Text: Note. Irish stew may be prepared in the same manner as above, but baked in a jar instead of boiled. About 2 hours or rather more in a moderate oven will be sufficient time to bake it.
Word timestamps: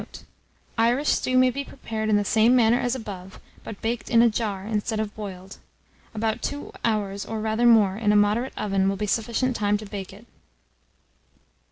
Note. 0.01 0.23
Irish 0.79 1.09
stew 1.09 1.37
may 1.37 1.51
be 1.51 1.63
prepared 1.63 2.09
in 2.09 2.17
the 2.17 2.25
same 2.25 2.55
manner 2.55 2.79
as 2.79 2.95
above, 2.95 3.39
but 3.63 3.83
baked 3.83 4.09
in 4.09 4.23
a 4.23 4.29
jar 4.31 4.63
instead 4.65 4.99
of 4.99 5.13
boiled. 5.15 5.59
About 6.15 6.41
2 6.41 6.71
hours 6.83 7.23
or 7.23 7.39
rather 7.39 7.67
more 7.67 7.97
in 7.97 8.11
a 8.11 8.15
moderate 8.15 8.53
oven 8.57 8.89
will 8.89 8.95
be 8.95 9.05
sufficient 9.05 9.55
time 9.55 9.77
to 9.77 9.85
bake 9.85 10.11
it. 10.11 10.25